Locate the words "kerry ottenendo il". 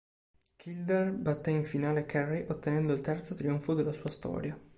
2.07-3.01